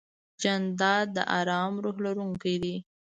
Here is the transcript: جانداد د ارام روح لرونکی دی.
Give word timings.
جانداد 0.41 1.07
د 1.15 1.17
ارام 1.39 1.73
روح 1.83 1.97
لرونکی 2.05 2.55
دی. 2.63 2.75